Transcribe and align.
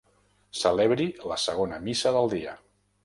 Celebri 0.61 1.07
la 1.33 1.37
segona 1.43 1.81
missa 1.85 2.15
del 2.17 2.33
dia. 2.37 2.57